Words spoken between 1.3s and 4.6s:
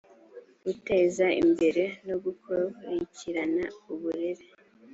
imbere no gukurikirana uburere